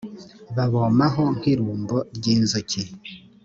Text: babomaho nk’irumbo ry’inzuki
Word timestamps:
babomaho 0.55 1.23
nk’irumbo 1.37 1.97
ry’inzuki 2.17 2.81